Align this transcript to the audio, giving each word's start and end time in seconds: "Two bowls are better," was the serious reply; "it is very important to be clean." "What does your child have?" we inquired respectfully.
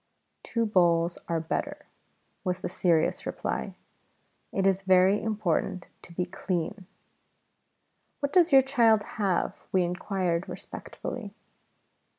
"Two 0.41 0.65
bowls 0.65 1.19
are 1.27 1.39
better," 1.39 1.85
was 2.43 2.61
the 2.61 2.69
serious 2.69 3.27
reply; 3.27 3.75
"it 4.51 4.65
is 4.65 4.81
very 4.81 5.21
important 5.21 5.89
to 6.01 6.11
be 6.11 6.25
clean." 6.25 6.87
"What 8.19 8.33
does 8.33 8.51
your 8.51 8.63
child 8.63 9.03
have?" 9.03 9.61
we 9.71 9.83
inquired 9.83 10.49
respectfully. 10.49 11.35